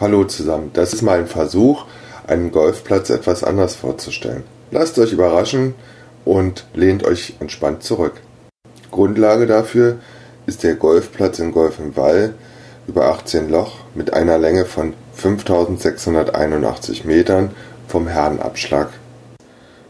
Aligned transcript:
Hallo 0.00 0.22
zusammen, 0.22 0.70
das 0.74 0.92
ist 0.92 1.02
mal 1.02 1.18
ein 1.18 1.26
Versuch, 1.26 1.84
einen 2.28 2.52
Golfplatz 2.52 3.10
etwas 3.10 3.42
anders 3.42 3.74
vorzustellen. 3.74 4.44
Lasst 4.70 4.96
euch 5.00 5.12
überraschen 5.12 5.74
und 6.24 6.66
lehnt 6.72 7.02
euch 7.02 7.34
entspannt 7.40 7.82
zurück. 7.82 8.12
Grundlage 8.92 9.46
dafür 9.46 9.96
ist 10.46 10.62
der 10.62 10.76
Golfplatz 10.76 11.40
in 11.40 11.50
Golf 11.50 11.80
im 11.80 11.96
Wall 11.96 12.34
über 12.86 13.06
18 13.06 13.48
Loch 13.48 13.72
mit 13.96 14.12
einer 14.12 14.38
Länge 14.38 14.66
von 14.66 14.94
5681 15.14 17.04
Metern 17.04 17.50
vom 17.88 18.06
Herrenabschlag. 18.06 18.90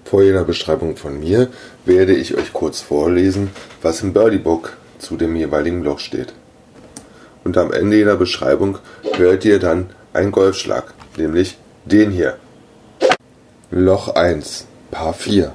Vor 0.07 0.23
jeder 0.23 0.45
Beschreibung 0.45 0.97
von 0.97 1.21
mir 1.21 1.49
werde 1.85 2.15
ich 2.15 2.35
euch 2.35 2.55
kurz 2.55 2.81
vorlesen, 2.81 3.51
was 3.83 4.01
im 4.01 4.15
Birdie 4.15 4.39
Book 4.39 4.79
zu 4.99 5.19
dem 5.19 5.37
jeweiligen 5.37 5.85
Loch 5.85 5.99
steht. 5.99 6.33
Und 7.45 7.59
am 7.59 7.73
Ende 7.73 7.99
jeder 7.99 8.17
Beschreibung 8.17 8.79
hört 9.15 9.45
ihr 9.45 9.59
dann 9.59 9.91
einen 10.19 10.33
Golfschlag, 10.33 10.95
nämlich 11.17 11.59
den 11.85 12.11
hier. 12.11 12.39
Loch 13.71 14.17
1, 14.17 14.67
Paar 14.91 15.15
4, 15.15 15.55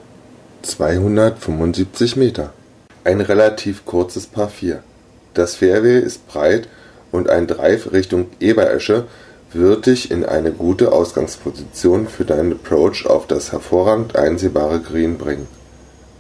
275 0.61 2.15
Meter. 2.15 2.53
Ein 3.03 3.19
relativ 3.19 3.85
kurzes 3.85 4.25
Paar 4.25 4.47
4. 4.47 4.81
Das 5.33 5.55
Fairway 5.55 5.99
ist 5.99 6.27
breit 6.27 6.69
und 7.11 7.29
ein 7.29 7.45
Drive 7.45 7.91
Richtung 7.91 8.27
Eberesche 8.39 9.05
wird 9.51 9.85
dich 9.85 10.09
in 10.09 10.25
eine 10.25 10.53
gute 10.53 10.93
Ausgangsposition 10.93 12.07
für 12.07 12.23
deinen 12.23 12.53
Approach 12.53 13.05
auf 13.05 13.27
das 13.27 13.51
hervorragend 13.51 14.15
einsehbare 14.15 14.79
Green 14.79 15.17
bringen. 15.17 15.47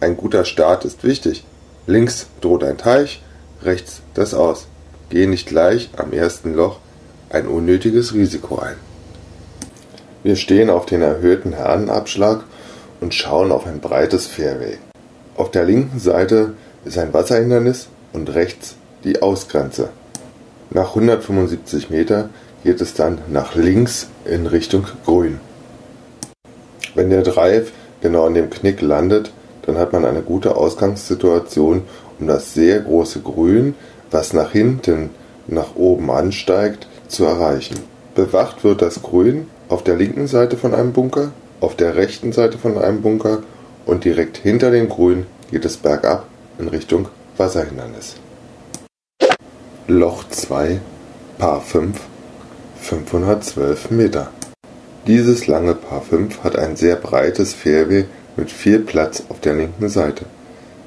Ein 0.01 0.17
guter 0.17 0.43
Start 0.43 0.83
ist 0.83 1.05
wichtig. 1.05 1.45
Links 1.87 2.27
droht 2.41 2.65
ein 2.65 2.77
Teich, 2.77 3.23
rechts 3.63 4.01
das 4.13 4.33
Aus. 4.33 4.67
Geh 5.09 5.27
nicht 5.27 5.47
gleich 5.47 5.89
am 5.95 6.11
ersten 6.11 6.53
Loch 6.53 6.79
ein 7.33 7.47
unnötiges 7.47 8.13
Risiko 8.13 8.59
ein. 8.59 8.75
Wir 10.21 10.35
stehen 10.35 10.69
auf 10.69 10.85
den 10.85 11.01
erhöhten 11.01 11.53
Herrenabschlag 11.53 12.43
und 13.01 13.13
schauen 13.13 13.51
auf 13.51 13.65
ein 13.65 13.79
breites 13.79 14.27
Fairway. 14.27 14.77
Auf 15.35 15.49
der 15.51 15.65
linken 15.65 15.99
Seite 15.99 16.53
ist 16.85 16.97
ein 16.97 17.11
Wasserhindernis 17.11 17.87
und 18.13 18.33
rechts 18.33 18.75
die 19.03 19.21
Ausgrenze. 19.21 19.89
Nach 20.69 20.89
175 20.89 21.89
Meter 21.89 22.29
geht 22.63 22.79
es 22.81 22.93
dann 22.93 23.17
nach 23.27 23.55
links 23.55 24.07
in 24.25 24.45
Richtung 24.45 24.85
Grün. 25.03 25.39
Wenn 26.93 27.09
der 27.09 27.23
Drive 27.23 27.71
genau 28.01 28.27
an 28.27 28.35
dem 28.35 28.51
Knick 28.51 28.81
landet, 28.81 29.31
dann 29.63 29.77
hat 29.77 29.91
man 29.91 30.05
eine 30.05 30.21
gute 30.21 30.55
Ausgangssituation, 30.55 31.81
um 32.19 32.27
das 32.27 32.53
sehr 32.53 32.79
große 32.81 33.21
Grün, 33.21 33.73
was 34.11 34.33
nach 34.33 34.51
hinten 34.51 35.09
nach 35.47 35.75
oben 35.75 36.11
ansteigt, 36.11 36.87
zu 37.07 37.25
erreichen. 37.25 37.79
Bewacht 38.15 38.63
wird 38.63 38.81
das 38.81 39.01
Grün 39.01 39.47
auf 39.69 39.83
der 39.83 39.95
linken 39.95 40.27
Seite 40.27 40.57
von 40.57 40.73
einem 40.73 40.93
Bunker, 40.93 41.31
auf 41.59 41.75
der 41.75 41.95
rechten 41.95 42.31
Seite 42.31 42.57
von 42.57 42.77
einem 42.77 43.01
Bunker 43.01 43.43
und 43.85 44.03
direkt 44.03 44.37
hinter 44.37 44.71
dem 44.71 44.89
Grün 44.89 45.25
geht 45.51 45.65
es 45.65 45.77
bergab 45.77 46.27
in 46.59 46.67
Richtung 46.67 47.07
Wasserhindernis. 47.37 48.15
Loch 49.87 50.23
2, 50.29 50.79
Paar 51.37 51.61
5, 51.61 51.99
512 52.79 53.91
Meter. 53.91 54.31
Dieses 55.07 55.47
lange 55.47 55.75
Paar 55.75 56.01
5 56.01 56.43
hat 56.43 56.57
ein 56.57 56.75
sehr 56.75 56.95
breites 56.95 57.53
Fairway 57.53 58.05
mit 58.37 58.51
viel 58.51 58.79
Platz 58.79 59.23
auf 59.29 59.39
der 59.39 59.55
linken 59.55 59.89
Seite. 59.89 60.25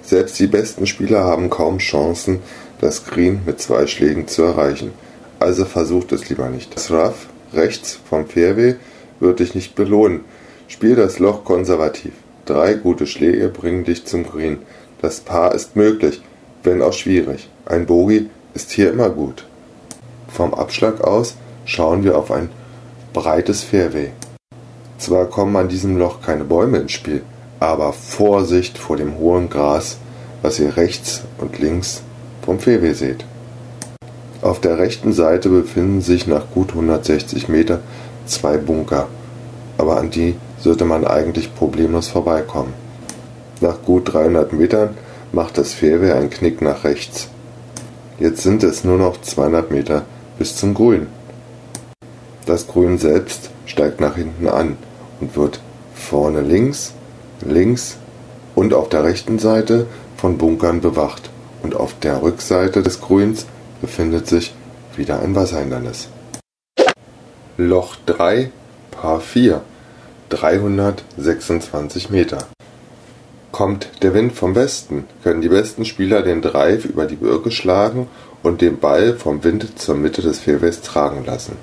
Selbst 0.02 0.38
die 0.38 0.46
besten 0.46 0.86
Spieler 0.86 1.24
haben 1.24 1.50
kaum 1.50 1.78
Chancen, 1.78 2.40
das 2.80 3.04
Green 3.04 3.40
mit 3.44 3.60
zwei 3.60 3.86
Schlägen 3.86 4.28
zu 4.28 4.44
erreichen, 4.44 4.92
also 5.40 5.64
versucht 5.64 6.12
es 6.12 6.28
lieber 6.28 6.48
nicht. 6.48 6.74
Das 6.74 6.90
Rough 6.90 7.28
rechts 7.52 7.98
vom 8.08 8.26
Fairway 8.26 8.76
wird 9.20 9.40
dich 9.40 9.54
nicht 9.54 9.74
belohnen. 9.74 10.20
Spiel 10.68 10.96
das 10.96 11.18
Loch 11.18 11.44
konservativ. 11.44 12.12
Drei 12.44 12.74
gute 12.74 13.06
Schläge 13.06 13.48
bringen 13.48 13.84
dich 13.84 14.04
zum 14.04 14.24
Green. 14.24 14.58
Das 15.00 15.20
Paar 15.20 15.54
ist 15.54 15.76
möglich, 15.76 16.22
wenn 16.62 16.82
auch 16.82 16.92
schwierig. 16.92 17.48
Ein 17.64 17.86
Bogey 17.86 18.30
ist 18.54 18.70
hier 18.72 18.90
immer 18.90 19.10
gut. 19.10 19.46
Vom 20.28 20.54
Abschlag 20.54 21.00
aus 21.00 21.36
schauen 21.64 22.04
wir 22.04 22.16
auf 22.16 22.30
ein 22.30 22.50
breites 23.12 23.62
Fairway. 23.62 24.12
Zwar 24.98 25.26
kommen 25.26 25.56
an 25.56 25.68
diesem 25.68 25.98
Loch 25.98 26.22
keine 26.22 26.44
Bäume 26.44 26.78
ins 26.78 26.92
Spiel, 26.92 27.22
aber 27.60 27.92
Vorsicht 27.92 28.78
vor 28.78 28.96
dem 28.96 29.18
hohen 29.18 29.50
Gras, 29.50 29.98
was 30.42 30.58
ihr 30.58 30.76
rechts 30.76 31.22
und 31.38 31.58
links 31.58 32.02
vom 32.42 32.58
Fairway 32.58 32.94
seht. 32.94 33.24
Auf 34.46 34.60
der 34.60 34.78
rechten 34.78 35.12
Seite 35.12 35.48
befinden 35.48 36.02
sich 36.02 36.28
nach 36.28 36.44
gut 36.54 36.68
160 36.68 37.48
Meter 37.48 37.80
zwei 38.26 38.56
Bunker, 38.58 39.08
aber 39.76 39.96
an 39.96 40.10
die 40.10 40.36
sollte 40.60 40.84
man 40.84 41.04
eigentlich 41.04 41.52
problemlos 41.52 42.06
vorbeikommen. 42.06 42.72
Nach 43.60 43.82
gut 43.82 44.12
300 44.14 44.52
Metern 44.52 44.90
macht 45.32 45.58
das 45.58 45.74
Fairway 45.74 46.12
einen 46.12 46.30
Knick 46.30 46.62
nach 46.62 46.84
rechts. 46.84 47.26
Jetzt 48.20 48.44
sind 48.44 48.62
es 48.62 48.84
nur 48.84 48.98
noch 48.98 49.20
200 49.20 49.72
Meter 49.72 50.02
bis 50.38 50.54
zum 50.54 50.74
Grün. 50.74 51.08
Das 52.46 52.68
Grün 52.68 52.98
selbst 52.98 53.50
steigt 53.64 54.00
nach 54.00 54.14
hinten 54.14 54.46
an 54.46 54.76
und 55.20 55.34
wird 55.34 55.58
vorne 55.92 56.42
links, 56.42 56.94
links 57.44 57.96
und 58.54 58.74
auf 58.74 58.90
der 58.90 59.02
rechten 59.02 59.40
Seite 59.40 59.86
von 60.16 60.38
Bunkern 60.38 60.80
bewacht 60.80 61.30
und 61.64 61.74
auf 61.74 61.98
der 61.98 62.22
Rückseite 62.22 62.84
des 62.84 63.00
Grüns 63.00 63.44
befindet 63.80 64.26
sich 64.26 64.54
wieder 64.96 65.20
ein 65.20 65.34
Wasserhindernis. 65.34 66.08
Loch 67.56 67.96
3, 68.06 68.50
Paar 68.90 69.20
4, 69.20 69.62
326 70.28 72.10
Meter. 72.10 72.46
Kommt 73.52 74.02
der 74.02 74.12
Wind 74.12 74.32
vom 74.32 74.54
Westen, 74.54 75.04
können 75.22 75.40
die 75.40 75.48
besten 75.48 75.84
Spieler 75.84 76.22
den 76.22 76.42
Drive 76.42 76.84
über 76.84 77.06
die 77.06 77.16
Birke 77.16 77.50
schlagen 77.50 78.08
und 78.42 78.60
den 78.60 78.78
Ball 78.78 79.14
vom 79.14 79.42
Wind 79.44 79.78
zur 79.78 79.94
Mitte 79.94 80.20
des 80.20 80.40
Fairways 80.40 80.82
tragen 80.82 81.24
lassen. 81.24 81.56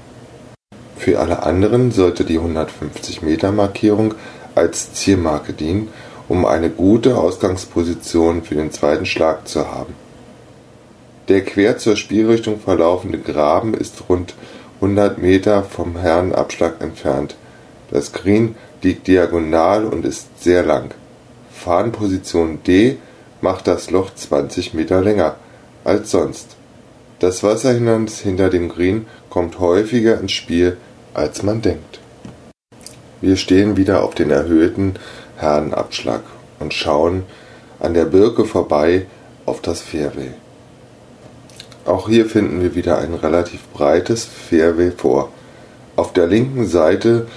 Für 0.98 1.20
alle 1.20 1.44
anderen 1.44 1.92
sollte 1.92 2.24
die 2.24 2.40
150-Meter-Markierung 2.40 4.16
als 4.56 4.94
Zielmarke 4.94 5.54
dienen, 5.54 5.90
um 6.28 6.46
eine 6.46 6.70
gute 6.70 7.18
Ausgangsposition 7.18 8.44
für 8.44 8.56
den 8.56 8.72
zweiten 8.72 9.06
Schlag 9.06 9.48
zu 9.48 9.70
haben. 9.70 9.94
Der 11.34 11.44
quer 11.44 11.80
zur 11.80 11.96
Spielrichtung 11.96 12.60
verlaufende 12.60 13.18
Graben 13.18 13.74
ist 13.74 14.04
rund 14.08 14.36
100 14.76 15.18
Meter 15.18 15.64
vom 15.64 15.98
Herrenabschlag 15.98 16.80
entfernt. 16.80 17.36
Das 17.90 18.12
Green 18.12 18.54
liegt 18.84 19.08
diagonal 19.08 19.84
und 19.86 20.06
ist 20.06 20.44
sehr 20.44 20.62
lang. 20.64 20.94
Fahnenposition 21.52 22.62
D 22.62 22.98
macht 23.42 23.66
das 23.66 23.90
Loch 23.90 24.14
20 24.14 24.76
Meter 24.76 25.02
länger 25.02 25.38
als 25.84 26.12
sonst. 26.12 26.56
Das 27.18 27.42
Wasserhindernis 27.42 28.20
hinter 28.20 28.52
dem 28.52 28.70
Green 28.70 29.08
kommt 29.32 29.58
häufiger 29.58 30.20
ins 30.20 30.34
Spiel, 30.34 30.78
als 31.16 31.42
man 31.42 31.64
denkt. 31.64 32.00
Wir 33.22 33.38
stehen 33.38 33.76
wieder 33.76 34.04
auf 34.04 34.14
den 34.14 34.30
erhöhten 34.30 35.00
Herrenabschlag 35.38 36.22
und 36.60 36.76
schauen 36.76 37.24
an 37.80 37.96
der 37.96 38.06
Birke 38.06 38.46
vorbei 38.46 39.08
auf 39.48 39.62
das 39.62 39.82
Fairway. 39.82 40.30
Auch 41.86 42.08
hier 42.08 42.26
finden 42.28 42.62
wir 42.62 42.76
wieder 42.76 42.98
ein 43.00 43.14
relativ 43.14 43.68
breites 43.74 44.26
Fairway 44.26 44.92
vor. 44.92 45.30
Auf 45.96 46.14
der 46.14 46.28
linken 46.28 46.66
Seite 46.66 47.28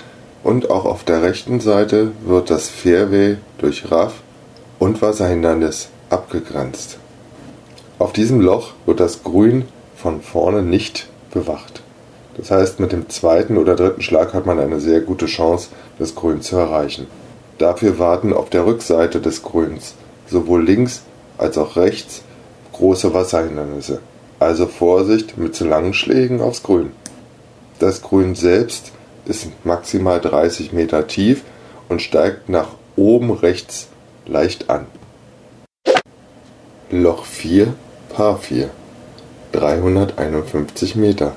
und 0.44 0.70
auch 0.70 0.84
auf 0.84 1.02
der 1.02 1.22
rechten 1.22 1.58
Seite 1.58 2.12
wird 2.24 2.50
das 2.50 2.68
Fairway 2.68 3.38
durch 3.58 3.90
Raff 3.90 4.14
und 4.78 5.02
Wasserhindernis 5.02 5.88
abgegrenzt. 6.10 6.98
Auf 7.98 8.12
diesem 8.12 8.40
Loch 8.40 8.74
wird 8.84 9.00
das 9.00 9.24
Grün 9.24 9.64
von 9.96 10.20
vorne 10.22 10.62
nicht 10.62 11.08
bewacht. 11.32 11.82
Das 12.36 12.50
heißt, 12.50 12.78
mit 12.78 12.92
dem 12.92 13.08
zweiten 13.08 13.56
oder 13.56 13.74
dritten 13.74 14.02
Schlag 14.02 14.32
hat 14.32 14.46
man 14.46 14.60
eine 14.60 14.78
sehr 14.78 15.00
gute 15.00 15.26
Chance, 15.26 15.70
das 15.98 16.14
Grün 16.14 16.42
zu 16.42 16.56
erreichen. 16.56 17.06
Dafür 17.58 17.98
warten 17.98 18.32
auf 18.32 18.50
der 18.50 18.66
Rückseite 18.66 19.20
des 19.20 19.42
Grüns 19.42 19.94
sowohl 20.28 20.64
links 20.64 21.02
als 21.38 21.58
auch 21.58 21.76
rechts 21.76 22.22
große 22.72 23.14
Wasserhindernisse. 23.14 24.00
Also 24.46 24.68
Vorsicht 24.68 25.38
mit 25.38 25.56
zu 25.56 25.64
langen 25.64 25.92
Schlägen 25.92 26.40
aufs 26.40 26.62
Grün. 26.62 26.92
Das 27.80 28.00
Grün 28.00 28.36
selbst 28.36 28.92
ist 29.24 29.48
maximal 29.64 30.20
30 30.20 30.72
Meter 30.72 31.08
tief 31.08 31.42
und 31.88 32.00
steigt 32.00 32.48
nach 32.48 32.68
oben 32.94 33.32
rechts 33.32 33.88
leicht 34.24 34.70
an. 34.70 34.86
Loch 36.92 37.24
4, 37.24 37.74
Paar 38.08 38.38
4, 38.38 38.70
351 39.50 40.94
Meter. 40.94 41.32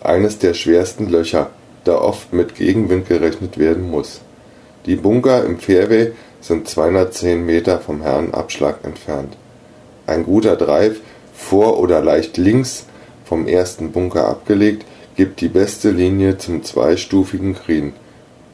Eines 0.00 0.38
der 0.38 0.54
schwersten 0.54 1.08
Löcher, 1.08 1.50
da 1.82 1.96
oft 1.96 2.32
mit 2.32 2.54
Gegenwind 2.54 3.08
gerechnet 3.08 3.58
werden 3.58 3.90
muss. 3.90 4.20
Die 4.86 4.94
Bunker 4.94 5.44
im 5.44 5.58
Fairway 5.58 6.12
sind 6.40 6.68
210 6.68 7.44
Meter 7.44 7.80
vom 7.80 8.02
Herrenabschlag 8.02 8.84
entfernt. 8.84 9.36
Ein 10.06 10.24
guter 10.24 10.54
Drive 10.54 11.00
vor 11.38 11.78
oder 11.78 12.02
leicht 12.02 12.36
links 12.36 12.84
vom 13.24 13.46
ersten 13.46 13.92
Bunker 13.92 14.26
abgelegt 14.26 14.84
gibt 15.16 15.40
die 15.40 15.48
beste 15.48 15.90
Linie 15.90 16.36
zum 16.36 16.62
zweistufigen 16.62 17.54
Green. 17.54 17.92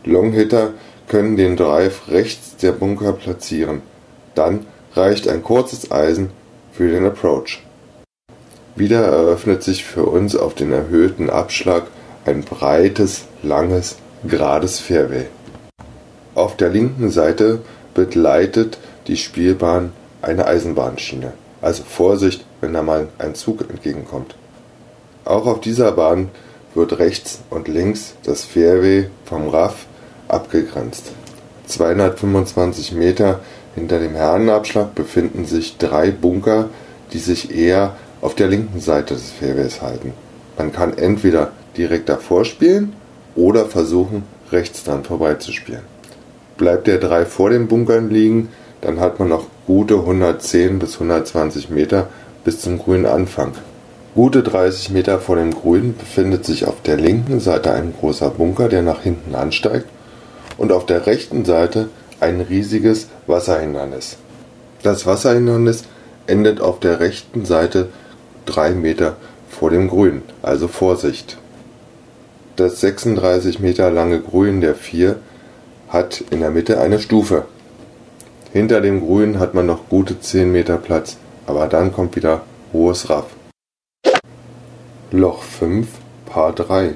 Longhitter 0.04 0.74
können 1.08 1.36
den 1.36 1.56
Drive 1.56 2.08
rechts 2.08 2.56
der 2.56 2.72
Bunker 2.72 3.12
platzieren, 3.12 3.82
dann 4.34 4.66
reicht 4.94 5.28
ein 5.28 5.42
kurzes 5.42 5.90
Eisen 5.90 6.30
für 6.72 6.90
den 6.90 7.04
Approach. 7.04 7.62
Wieder 8.76 9.02
eröffnet 9.02 9.62
sich 9.62 9.84
für 9.84 10.04
uns 10.04 10.36
auf 10.36 10.54
den 10.54 10.72
erhöhten 10.72 11.30
Abschlag 11.30 11.84
ein 12.24 12.42
breites, 12.42 13.24
langes, 13.42 13.96
gerades 14.26 14.78
Fairway. 14.78 15.26
Auf 16.34 16.56
der 16.56 16.70
linken 16.70 17.10
Seite 17.10 17.60
begleitet 17.94 18.78
die 19.06 19.16
Spielbahn 19.16 19.92
eine 20.22 20.46
Eisenbahnschiene, 20.46 21.32
also 21.60 21.84
Vorsicht, 21.84 22.44
wenn 22.64 22.72
da 22.72 22.82
mal 22.82 23.08
ein 23.18 23.34
Zug 23.34 23.60
entgegenkommt. 23.68 24.36
Auch 25.26 25.46
auf 25.46 25.60
dieser 25.60 25.92
Bahn 25.92 26.30
wird 26.74 26.98
rechts 26.98 27.40
und 27.50 27.68
links 27.68 28.14
das 28.24 28.42
Fairway 28.42 29.10
vom 29.26 29.48
Raff 29.48 29.84
abgegrenzt. 30.28 31.12
225 31.66 32.92
Meter 32.92 33.40
hinter 33.74 33.98
dem 33.98 34.14
Herrenabschlag 34.14 34.94
befinden 34.94 35.44
sich 35.44 35.76
drei 35.76 36.10
Bunker, 36.10 36.70
die 37.12 37.18
sich 37.18 37.54
eher 37.54 37.96
auf 38.22 38.34
der 38.34 38.48
linken 38.48 38.80
Seite 38.80 39.12
des 39.12 39.30
Fairways 39.30 39.82
halten. 39.82 40.14
Man 40.56 40.72
kann 40.72 40.96
entweder 40.96 41.52
direkt 41.76 42.08
davor 42.08 42.46
spielen 42.46 42.94
oder 43.36 43.66
versuchen, 43.66 44.22
rechts 44.50 44.84
dran 44.84 45.04
vorbeizuspielen. 45.04 45.82
Bleibt 46.56 46.86
der 46.86 46.96
3 46.96 47.26
vor 47.26 47.50
den 47.50 47.68
Bunkern 47.68 48.08
liegen, 48.08 48.48
dann 48.80 49.00
hat 49.00 49.18
man 49.18 49.28
noch 49.28 49.48
gute 49.66 49.96
110 49.96 50.78
bis 50.78 50.94
120 50.94 51.68
Meter 51.68 52.08
bis 52.44 52.60
zum 52.60 52.78
grünen 52.78 53.06
Anfang. 53.06 53.52
Gute 54.14 54.42
30 54.42 54.90
Meter 54.90 55.18
vor 55.18 55.36
dem 55.36 55.52
Grün 55.52 55.96
befindet 55.96 56.44
sich 56.44 56.66
auf 56.66 56.82
der 56.82 56.96
linken 56.96 57.40
Seite 57.40 57.72
ein 57.72 57.92
großer 57.98 58.30
Bunker, 58.30 58.68
der 58.68 58.82
nach 58.82 59.02
hinten 59.02 59.34
ansteigt, 59.34 59.86
und 60.56 60.70
auf 60.70 60.86
der 60.86 61.06
rechten 61.06 61.44
Seite 61.44 61.88
ein 62.20 62.40
riesiges 62.40 63.08
Wasserhindernis. 63.26 64.18
Das 64.82 65.04
Wasserhindernis 65.06 65.84
endet 66.26 66.60
auf 66.60 66.78
der 66.78 67.00
rechten 67.00 67.44
Seite 67.44 67.88
drei 68.46 68.70
Meter 68.70 69.16
vor 69.48 69.70
dem 69.70 69.88
Grün, 69.88 70.22
also 70.42 70.68
Vorsicht. 70.68 71.38
Das 72.56 72.80
36 72.80 73.58
Meter 73.58 73.90
lange 73.90 74.20
Grün 74.20 74.60
der 74.60 74.74
vier 74.74 75.16
hat 75.88 76.22
in 76.30 76.40
der 76.40 76.50
Mitte 76.50 76.80
eine 76.80 77.00
Stufe. 77.00 77.46
Hinter 78.52 78.80
dem 78.80 79.00
Grün 79.00 79.40
hat 79.40 79.54
man 79.54 79.66
noch 79.66 79.88
gute 79.88 80.20
10 80.20 80.52
Meter 80.52 80.76
Platz, 80.76 81.16
aber 81.46 81.66
dann 81.66 81.92
kommt 81.92 82.16
wieder 82.16 82.42
hohes 82.72 83.08
Raff. 83.10 83.26
Loch 85.10 85.42
5, 85.42 85.86
Paar 86.26 86.52
3, 86.52 86.94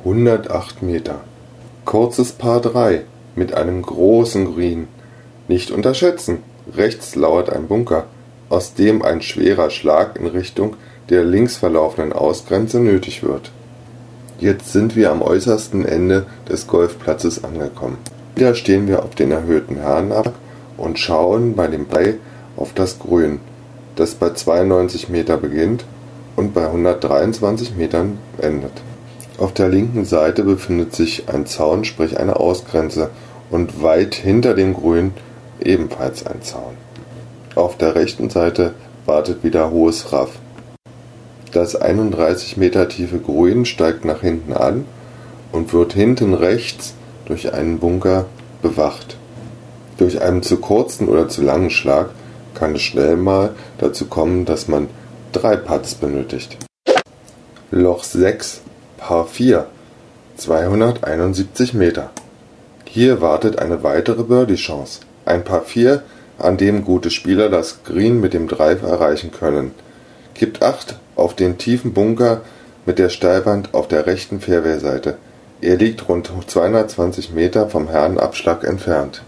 108 0.00 0.82
Meter. 0.82 1.20
Kurzes 1.84 2.32
Paar 2.32 2.60
3 2.60 3.02
mit 3.34 3.54
einem 3.54 3.82
großen 3.82 4.54
Grün. 4.54 4.88
Nicht 5.48 5.70
unterschätzen, 5.70 6.42
rechts 6.76 7.14
lauert 7.14 7.50
ein 7.50 7.66
Bunker, 7.66 8.06
aus 8.48 8.74
dem 8.74 9.02
ein 9.02 9.22
schwerer 9.22 9.70
Schlag 9.70 10.16
in 10.18 10.26
Richtung 10.26 10.76
der 11.08 11.24
links 11.24 11.56
verlaufenden 11.56 12.12
Ausgrenze 12.12 12.80
nötig 12.80 13.22
wird. 13.22 13.50
Jetzt 14.38 14.72
sind 14.72 14.96
wir 14.96 15.10
am 15.10 15.22
äußersten 15.22 15.84
Ende 15.84 16.26
des 16.48 16.66
Golfplatzes 16.66 17.42
angekommen. 17.44 17.98
Wieder 18.34 18.54
stehen 18.54 18.86
wir 18.86 19.02
auf 19.02 19.14
den 19.14 19.32
erhöhten 19.32 19.76
Herrenab 19.76 20.34
und 20.76 20.98
schauen 20.98 21.54
bei 21.54 21.68
dem 21.68 21.86
Ball 21.86 22.18
auf 22.56 22.72
das 22.72 22.98
Grün, 22.98 23.40
das 23.96 24.14
bei 24.14 24.30
92 24.30 25.08
Meter 25.08 25.36
beginnt 25.36 25.84
und 26.36 26.54
bei 26.54 26.66
123 26.66 27.76
Metern 27.76 28.18
endet. 28.38 28.72
Auf 29.38 29.52
der 29.52 29.68
linken 29.68 30.04
Seite 30.04 30.44
befindet 30.44 30.94
sich 30.94 31.28
ein 31.28 31.46
Zaun, 31.46 31.84
sprich 31.84 32.18
eine 32.18 32.36
Ausgrenze, 32.36 33.10
und 33.50 33.82
weit 33.82 34.14
hinter 34.14 34.54
dem 34.54 34.74
Grün 34.74 35.12
ebenfalls 35.60 36.26
ein 36.26 36.42
Zaun. 36.42 36.74
Auf 37.54 37.76
der 37.76 37.94
rechten 37.94 38.28
Seite 38.28 38.74
wartet 39.04 39.44
wieder 39.44 39.70
hohes 39.70 40.12
Raff. 40.12 40.30
Das 41.52 41.76
31 41.76 42.56
Meter 42.56 42.88
tiefe 42.88 43.18
Grün 43.18 43.64
steigt 43.64 44.04
nach 44.04 44.20
hinten 44.20 44.52
an 44.52 44.84
und 45.52 45.72
wird 45.72 45.92
hinten 45.92 46.34
rechts 46.34 46.94
durch 47.26 47.54
einen 47.54 47.78
Bunker 47.78 48.26
bewacht. 48.62 49.16
Durch 49.96 50.20
einen 50.20 50.42
zu 50.42 50.58
kurzen 50.58 51.08
oder 51.08 51.28
zu 51.28 51.42
langen 51.42 51.70
Schlag 51.70 52.10
kann 52.56 52.74
es 52.74 52.82
schnell 52.82 53.16
mal 53.16 53.50
dazu 53.78 54.06
kommen, 54.06 54.44
dass 54.44 54.66
man 54.66 54.88
drei 55.32 55.56
Putts 55.56 55.94
benötigt. 55.94 56.56
Loch 57.70 58.02
6, 58.02 58.62
Paar 58.96 59.26
4, 59.26 59.66
271 60.36 61.74
Meter. 61.74 62.10
Hier 62.84 63.20
wartet 63.20 63.58
eine 63.58 63.82
weitere 63.82 64.24
Birdie-Chance. 64.24 65.00
Ein 65.24 65.44
Paar 65.44 65.62
4, 65.62 66.02
an 66.38 66.56
dem 66.56 66.84
gute 66.84 67.10
Spieler 67.10 67.48
das 67.48 67.82
Green 67.84 68.20
mit 68.20 68.34
dem 68.34 68.48
Drive 68.48 68.82
erreichen 68.82 69.30
können. 69.30 69.72
Gibt 70.34 70.62
Acht 70.62 70.98
auf 71.14 71.34
den 71.34 71.58
tiefen 71.58 71.92
Bunker 71.92 72.42
mit 72.84 72.98
der 72.98 73.08
Steilwand 73.08 73.74
auf 73.74 73.88
der 73.88 74.06
rechten 74.06 74.40
Fairway-Seite. 74.40 75.18
Er 75.60 75.76
liegt 75.76 76.08
rund 76.08 76.30
220 76.46 77.32
Meter 77.32 77.68
vom 77.68 77.88
Herrenabschlag 77.88 78.64
entfernt. 78.64 79.22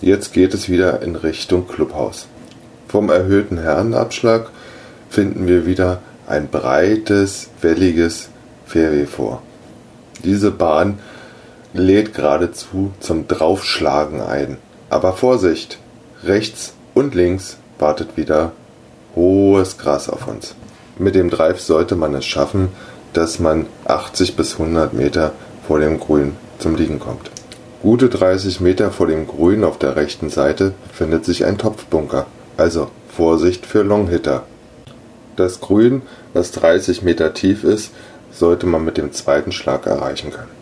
Jetzt 0.00 0.32
geht 0.32 0.52
es 0.52 0.68
wieder 0.68 1.00
in 1.02 1.14
Richtung 1.14 1.68
Clubhaus. 1.68 2.26
Vom 2.92 3.08
erhöhten 3.08 3.56
Herrenabschlag 3.56 4.50
finden 5.08 5.46
wir 5.46 5.64
wieder 5.64 6.02
ein 6.26 6.48
breites, 6.48 7.48
welliges 7.62 8.28
Fairway 8.66 9.06
vor. 9.06 9.40
Diese 10.24 10.50
Bahn 10.50 10.98
lädt 11.72 12.12
geradezu 12.12 12.92
zum 13.00 13.28
Draufschlagen 13.28 14.20
ein. 14.20 14.58
Aber 14.90 15.14
Vorsicht! 15.14 15.78
Rechts 16.22 16.74
und 16.92 17.14
links 17.14 17.56
wartet 17.78 18.18
wieder 18.18 18.52
hohes 19.16 19.78
Gras 19.78 20.10
auf 20.10 20.28
uns. 20.28 20.54
Mit 20.98 21.14
dem 21.14 21.30
Drive 21.30 21.60
sollte 21.60 21.96
man 21.96 22.14
es 22.14 22.26
schaffen, 22.26 22.68
dass 23.14 23.38
man 23.38 23.64
80 23.86 24.36
bis 24.36 24.60
100 24.60 24.92
Meter 24.92 25.32
vor 25.66 25.80
dem 25.80 25.98
Grün 25.98 26.36
zum 26.58 26.74
Liegen 26.74 26.98
kommt. 26.98 27.30
Gute 27.80 28.10
30 28.10 28.60
Meter 28.60 28.90
vor 28.90 29.06
dem 29.06 29.26
Grün 29.26 29.64
auf 29.64 29.78
der 29.78 29.96
rechten 29.96 30.28
Seite 30.28 30.74
befindet 30.88 31.24
sich 31.24 31.46
ein 31.46 31.56
Topfbunker, 31.56 32.26
also 32.62 32.92
Vorsicht 33.08 33.66
für 33.66 33.82
Longhitter. 33.82 34.44
Das 35.34 35.60
Grün, 35.60 36.02
das 36.32 36.52
30 36.52 37.02
Meter 37.02 37.34
tief 37.34 37.64
ist, 37.64 37.90
sollte 38.30 38.66
man 38.66 38.84
mit 38.84 38.98
dem 38.98 39.10
zweiten 39.10 39.50
Schlag 39.50 39.86
erreichen 39.86 40.30
können. 40.30 40.52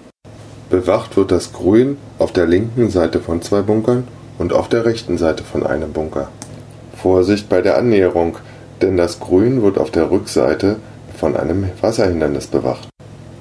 Bewacht 0.71 1.19
wird 1.19 1.30
das 1.30 1.52
Grün 1.52 1.99
auf 2.19 2.33
der 2.33 2.47
linken 2.47 2.88
Seite 2.88 3.21
von 3.21 3.42
zwei 3.42 3.61
Bunkern 3.61 4.09
und 4.38 4.54
auf 4.54 4.71
der 4.71 4.87
rechten 4.87 5.19
Seite 5.19 5.45
von 5.45 5.66
einem 5.66 5.92
Bunker. 5.92 6.30
Vorsicht 6.97 7.50
bei 7.50 7.61
der 7.61 7.76
Annäherung, 7.76 8.38
denn 8.80 8.97
das 8.97 9.21
Grün 9.21 9.62
wird 9.62 9.76
auf 9.76 9.90
der 9.90 10.11
Rückseite 10.11 10.76
von 11.19 11.37
einem 11.37 11.69
Wasserhindernis 11.83 12.47
bewacht. 12.47 12.88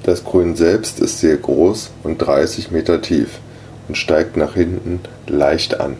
Das 0.03 0.25
Grün 0.25 0.57
selbst 0.57 0.99
ist 0.99 1.21
sehr 1.21 1.37
groß 1.37 1.91
und 2.03 2.17
30 2.17 2.71
Meter 2.71 3.01
tief 3.01 3.39
und 3.87 3.95
steigt 3.95 4.35
nach 4.35 4.55
hinten 4.55 4.99
leicht 5.27 5.79
an. 5.79 5.95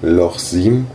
Loch 0.00 0.38
7, 0.38 0.86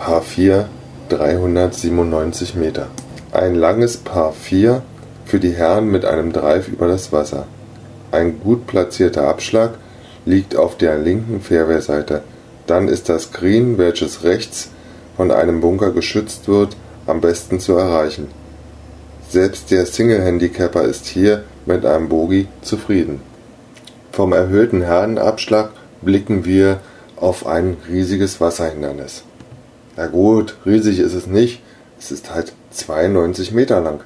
Paar 0.00 0.22
4 0.22 0.66
397 1.10 2.54
Meter. 2.54 2.86
Ein 3.32 3.54
langes 3.54 3.98
Paar 3.98 4.32
4 4.32 4.80
für 5.26 5.38
die 5.38 5.52
Herren 5.52 5.90
mit 5.90 6.06
einem 6.06 6.32
Drive 6.32 6.68
über 6.68 6.88
das 6.88 7.12
Wasser. 7.12 7.46
Ein 8.10 8.40
gut 8.40 8.66
platzierter 8.66 9.28
Abschlag 9.28 9.74
liegt 10.24 10.56
auf 10.56 10.78
der 10.78 10.96
linken 10.96 11.42
Fairway-Seite. 11.42 12.22
Dann 12.66 12.88
ist 12.88 13.10
das 13.10 13.30
Green, 13.30 13.76
welches 13.76 14.24
rechts 14.24 14.70
von 15.18 15.30
einem 15.30 15.60
Bunker 15.60 15.90
geschützt 15.90 16.48
wird, 16.48 16.78
am 17.06 17.20
besten 17.20 17.60
zu 17.60 17.74
erreichen. 17.74 18.28
Selbst 19.28 19.70
der 19.70 19.84
Single-Handicapper 19.84 20.82
ist 20.82 21.08
hier 21.08 21.44
mit 21.66 21.84
einem 21.84 22.08
Bogie 22.08 22.48
zufrieden. 22.62 23.20
Vom 24.12 24.32
erhöhten 24.32 24.80
Herrenabschlag 24.80 25.72
blicken 26.00 26.46
wir 26.46 26.80
auf 27.16 27.46
ein 27.46 27.76
riesiges 27.86 28.40
Wasserhindernis. 28.40 29.24
Na 29.96 30.06
gut, 30.06 30.56
riesig 30.64 30.98
ist 30.98 31.14
es 31.14 31.26
nicht. 31.26 31.62
Es 31.98 32.10
ist 32.10 32.34
halt 32.34 32.52
92 32.72 33.52
Meter 33.52 33.80
lang. 33.80 34.00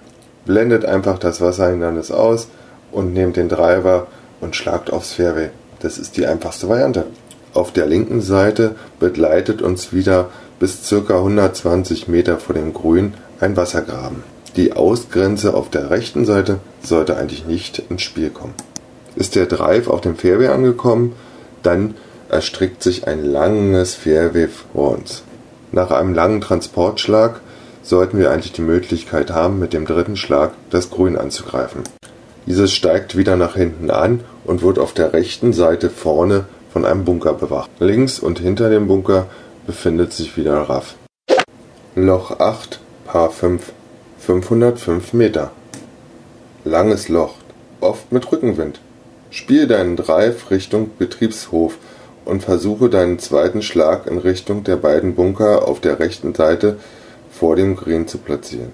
Blendet 0.47 0.85
einfach 0.85 1.19
das 1.19 1.41
Wasserhindernis 1.41 2.11
aus 2.11 2.49
und 2.93 3.13
nehmt 3.13 3.37
den 3.37 3.49
Driver 3.49 4.07
und 4.41 4.57
schlagt 4.57 4.93
aufs 4.93 5.13
Fairway. 5.13 5.51
Das 5.81 5.99
ist 5.99 6.17
die 6.17 6.27
einfachste 6.27 6.69
Variante. 6.69 7.07
Auf 7.53 7.73
der 7.73 7.87
linken 7.87 8.21
Seite 8.21 8.75
begleitet 8.99 9.63
uns 9.63 9.93
wieder 9.93 10.31
bis 10.59 10.89
ca. 10.89 11.17
120 11.17 12.09
Meter 12.09 12.39
vor 12.39 12.55
dem 12.55 12.75
Grün 12.75 13.15
ein 13.41 13.57
Wassergraben. 13.57 14.23
Die 14.57 14.73
Ausgrenze 14.73 15.55
auf 15.55 15.71
der 15.71 15.91
rechten 15.91 16.25
Seite 16.25 16.59
sollte 16.83 17.17
eigentlich 17.17 17.47
nicht 17.47 17.83
ins 17.91 18.03
Spiel 18.03 18.31
kommen. 18.31 18.55
Ist 19.17 19.35
der 19.35 19.47
Drive 19.47 19.89
auf 19.89 20.01
dem 20.01 20.17
Fairway 20.17 20.49
angekommen, 20.49 21.13
dann 21.63 21.95
erstreckt 22.29 22.83
sich 22.83 23.07
ein 23.07 23.25
langes 23.25 23.95
Fairway 23.95 24.49
vor 24.73 24.93
uns. 24.93 25.23
Nach 25.75 25.91
einem 25.91 26.15
langen 26.15 26.41
Transportschlag 26.41 27.41
sollten 27.83 28.17
wir 28.17 28.31
eigentlich 28.31 28.53
die 28.53 28.63
Möglichkeit 28.63 29.33
haben, 29.33 29.59
mit 29.59 29.73
dem 29.73 29.87
dritten 29.87 30.17
Schlag 30.17 30.53
das 30.71 30.89
Grün 30.89 31.19
anzugreifen 31.19 31.83
Dieses 32.47 32.73
steigt 32.73 33.17
wieder 33.17 33.35
nach 33.35 33.57
hinten 33.57 33.91
an 33.91 34.21
und 34.45 34.63
wird 34.63 34.79
auf 34.79 34.93
der 34.93 35.13
rechten 35.13 35.53
Seite 35.53 35.91
vorne 35.91 36.45
von 36.73 36.85
einem 36.85 37.05
Bunker 37.05 37.35
bewacht. 37.35 37.71
Links 37.81 38.21
und 38.21 38.39
hinter 38.39 38.71
dem 38.71 38.87
Bunker 38.87 39.27
befindet 39.67 40.13
sich 40.13 40.37
wieder 40.37 40.61
Raff. 40.61 40.95
Loch 41.97 42.39
8, 42.39 42.79
Paar 43.05 43.33
5, 43.33 43.73
505 44.21 45.13
Meter. 45.13 45.51
Langes 46.65 47.09
Loch, 47.09 47.35
oft 47.81 48.13
mit 48.13 48.31
Rückenwind. 48.31 48.79
Spiel 49.31 49.67
deinen 49.67 49.97
Drive 49.97 50.53
Richtung 50.53 50.91
Betriebshof 51.01 51.79
und 52.25 52.43
versuche 52.43 52.89
deinen 52.89 53.19
zweiten 53.19 53.63
Schlag 53.63 54.07
in 54.07 54.19
Richtung 54.19 54.65
der 54.65 54.77
beiden 54.77 55.15
Bunker 55.15 55.69
auf 55.69 55.81
der 55.81 55.99
rechten 55.99 56.35
Seite 56.35 56.79
vor 57.31 57.57
dem 57.57 57.77
Green 57.77 58.07
zu 58.09 58.19
platzieren. 58.19 58.73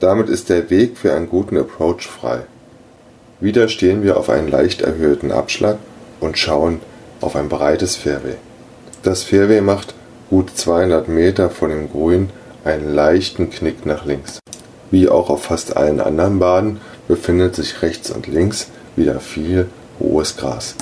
Damit 0.00 0.28
ist 0.28 0.48
der 0.48 0.70
Weg 0.70 0.96
für 0.96 1.12
einen 1.12 1.28
guten 1.28 1.56
Approach 1.56 2.06
frei. 2.06 2.40
Wieder 3.40 3.68
stehen 3.68 4.02
wir 4.02 4.16
auf 4.16 4.30
einen 4.30 4.48
leicht 4.48 4.82
erhöhten 4.82 5.32
Abschlag 5.32 5.78
und 6.20 6.38
schauen 6.38 6.80
auf 7.20 7.36
ein 7.36 7.48
breites 7.48 7.96
Fairway. 7.96 8.36
Das 9.02 9.22
Fairway 9.22 9.60
macht 9.60 9.94
gut 10.30 10.50
200 10.54 11.08
Meter 11.08 11.50
vor 11.50 11.68
dem 11.68 11.90
Grün 11.90 12.30
einen 12.64 12.94
leichten 12.94 13.50
Knick 13.50 13.86
nach 13.86 14.04
links. 14.04 14.40
Wie 14.90 15.08
auch 15.08 15.30
auf 15.30 15.44
fast 15.44 15.76
allen 15.76 16.00
anderen 16.00 16.38
Baden 16.38 16.80
befindet 17.06 17.54
sich 17.54 17.82
rechts 17.82 18.10
und 18.10 18.26
links 18.26 18.68
wieder 18.96 19.20
viel 19.20 19.66
hohes 20.00 20.36
Gras. 20.36 20.74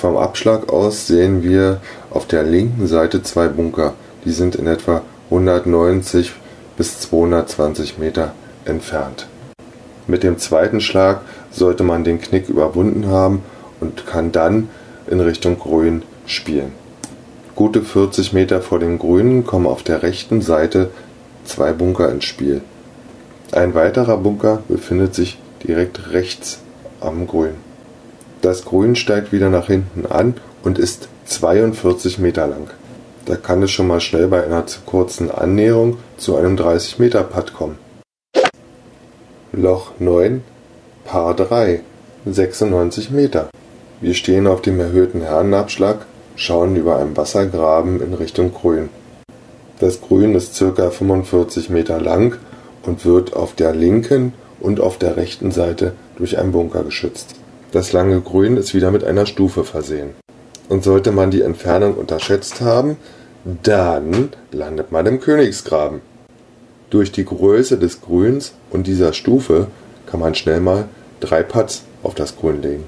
Vom 0.00 0.16
Abschlag 0.16 0.72
aus 0.72 1.08
sehen 1.08 1.42
wir 1.42 1.78
auf 2.08 2.26
der 2.26 2.42
linken 2.42 2.86
Seite 2.86 3.22
zwei 3.22 3.48
Bunker, 3.48 3.92
die 4.24 4.30
sind 4.30 4.56
in 4.56 4.66
etwa 4.66 5.02
190 5.28 6.32
bis 6.78 7.00
220 7.00 7.98
Meter 7.98 8.32
entfernt. 8.64 9.26
Mit 10.06 10.22
dem 10.22 10.38
zweiten 10.38 10.80
Schlag 10.80 11.20
sollte 11.50 11.82
man 11.82 12.02
den 12.02 12.18
Knick 12.18 12.48
überwunden 12.48 13.08
haben 13.08 13.42
und 13.78 14.06
kann 14.06 14.32
dann 14.32 14.70
in 15.06 15.20
Richtung 15.20 15.58
Grün 15.58 16.02
spielen. 16.24 16.72
Gute 17.54 17.82
40 17.82 18.32
Meter 18.32 18.62
vor 18.62 18.78
dem 18.78 18.98
Grünen 18.98 19.44
kommen 19.44 19.66
auf 19.66 19.82
der 19.82 20.02
rechten 20.02 20.40
Seite 20.40 20.88
zwei 21.44 21.72
Bunker 21.74 22.10
ins 22.10 22.24
Spiel. 22.24 22.62
Ein 23.52 23.74
weiterer 23.74 24.16
Bunker 24.16 24.62
befindet 24.66 25.14
sich 25.14 25.38
direkt 25.62 26.10
rechts 26.12 26.60
am 27.02 27.26
Grün. 27.26 27.69
Das 28.42 28.64
Grün 28.64 28.96
steigt 28.96 29.32
wieder 29.32 29.50
nach 29.50 29.66
hinten 29.66 30.06
an 30.06 30.34
und 30.62 30.78
ist 30.78 31.08
42 31.26 32.18
Meter 32.18 32.46
lang. 32.46 32.70
Da 33.26 33.36
kann 33.36 33.62
es 33.62 33.70
schon 33.70 33.86
mal 33.86 34.00
schnell 34.00 34.28
bei 34.28 34.42
einer 34.42 34.66
zu 34.66 34.80
kurzen 34.86 35.30
Annäherung 35.30 35.98
zu 36.16 36.36
einem 36.36 36.56
30 36.56 36.98
Meter 36.98 37.22
Putt 37.22 37.52
kommen. 37.52 37.78
Loch 39.52 39.92
9, 39.98 40.42
Paar 41.04 41.34
3, 41.34 41.82
96 42.24 43.10
Meter. 43.10 43.50
Wir 44.00 44.14
stehen 44.14 44.46
auf 44.46 44.62
dem 44.62 44.80
erhöhten 44.80 45.20
Herrenabschlag, 45.20 46.06
schauen 46.34 46.76
über 46.76 46.96
einen 46.96 47.18
Wassergraben 47.18 48.00
in 48.00 48.14
Richtung 48.14 48.54
Grün. 48.54 48.88
Das 49.80 50.00
Grün 50.00 50.34
ist 50.34 50.58
ca. 50.58 50.90
45 50.90 51.68
Meter 51.68 52.00
lang 52.00 52.38
und 52.84 53.04
wird 53.04 53.36
auf 53.36 53.54
der 53.54 53.74
linken 53.74 54.32
und 54.60 54.80
auf 54.80 54.96
der 54.96 55.18
rechten 55.18 55.50
Seite 55.50 55.92
durch 56.16 56.38
einen 56.38 56.52
Bunker 56.52 56.84
geschützt. 56.84 57.34
Das 57.72 57.92
lange 57.92 58.20
Grün 58.20 58.56
ist 58.56 58.74
wieder 58.74 58.90
mit 58.90 59.04
einer 59.04 59.26
Stufe 59.26 59.62
versehen. 59.62 60.10
Und 60.68 60.82
sollte 60.82 61.12
man 61.12 61.30
die 61.30 61.42
Entfernung 61.42 61.94
unterschätzt 61.94 62.60
haben, 62.60 62.96
dann 63.62 64.30
landet 64.50 64.90
man 64.90 65.06
im 65.06 65.20
Königsgraben. 65.20 66.00
Durch 66.90 67.12
die 67.12 67.24
Größe 67.24 67.78
des 67.78 68.00
Grüns 68.00 68.54
und 68.70 68.88
dieser 68.88 69.12
Stufe 69.12 69.68
kann 70.06 70.18
man 70.18 70.34
schnell 70.34 70.60
mal 70.60 70.86
drei 71.20 71.44
Putts 71.44 71.84
auf 72.02 72.16
das 72.16 72.36
Grün 72.36 72.60
legen. 72.60 72.84